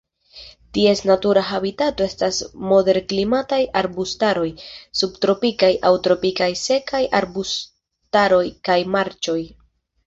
[0.75, 2.39] Ties natura habitato estas
[2.71, 4.47] moderklimataj arbustaroj,
[5.03, 9.41] subtropikaj aŭ tropikaj sekaj arbustaroj kaj marĉoj.